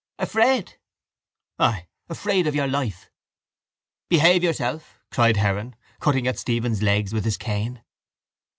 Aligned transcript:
—Afraid? 0.17 0.79
—Ay. 1.59 1.85
Afraid 2.09 2.47
of 2.47 2.55
your 2.55 2.65
life. 2.67 3.11
—Behave 4.09 4.41
yourself! 4.43 4.97
cried 5.11 5.37
Heron, 5.37 5.75
cutting 5.99 6.25
at 6.27 6.39
Stephen's 6.39 6.81
legs 6.81 7.13
with 7.13 7.23
his 7.23 7.37
cane. 7.37 7.83